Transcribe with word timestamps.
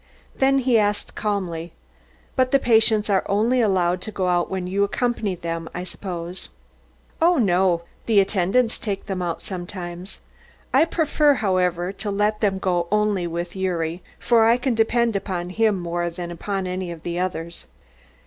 Then 0.35 0.57
he 0.57 0.79
asked 0.79 1.13
calmly: 1.13 1.73
"But 2.35 2.49
the 2.49 2.57
patients 2.57 3.07
are 3.07 3.23
only 3.29 3.61
allowed 3.61 4.01
to 4.01 4.11
go 4.11 4.29
out 4.29 4.49
when 4.49 4.65
you 4.65 4.83
accompany 4.83 5.35
them, 5.35 5.69
I 5.75 5.83
suppose?" 5.83 6.49
"Oh, 7.21 7.37
no; 7.37 7.83
the 8.07 8.19
attendants 8.19 8.79
take 8.79 9.05
them 9.05 9.21
out 9.21 9.43
sometimes. 9.43 10.19
I 10.73 10.85
prefer, 10.85 11.35
however, 11.35 11.91
to 11.91 12.09
let 12.09 12.41
them 12.41 12.57
go 12.57 12.87
only 12.91 13.27
with 13.27 13.51
Gyuri, 13.51 14.01
for 14.17 14.45
I 14.45 14.57
can 14.57 14.73
depend 14.73 15.15
upon 15.15 15.51
him 15.51 15.79
more 15.79 16.09
than 16.09 16.31
upon 16.31 16.65
any 16.65 16.89
of 16.91 17.03
the 17.03 17.19
others." 17.19 17.67